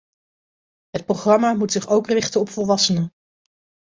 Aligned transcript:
Het 0.89 1.05
programma 1.05 1.53
moet 1.53 1.71
zich 1.71 1.87
ook 1.87 2.07
richten 2.07 2.39
op 2.41 2.49
volwassenen. 2.49 3.11